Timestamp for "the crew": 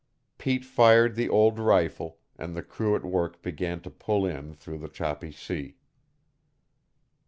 2.55-2.95